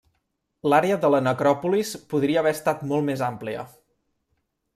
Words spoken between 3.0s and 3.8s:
més àmplia.